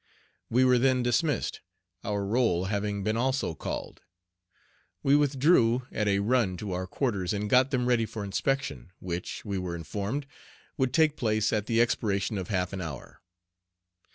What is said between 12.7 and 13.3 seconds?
an hour.